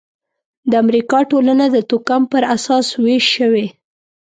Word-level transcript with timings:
د 0.69 0.71
امریکا 0.83 1.19
ټولنه 1.31 1.65
د 1.69 1.77
توکم 1.89 2.21
پر 2.31 2.43
اساس 2.55 2.85
وېش 3.03 3.25
شوې. 3.37 3.65